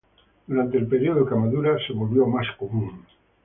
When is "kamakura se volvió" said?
1.27-2.25